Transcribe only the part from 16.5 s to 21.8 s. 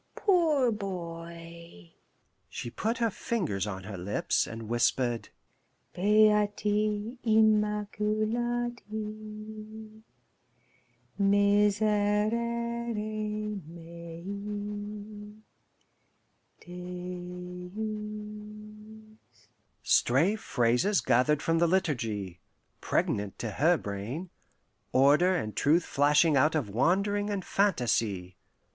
Deus," stray phrases gathered from the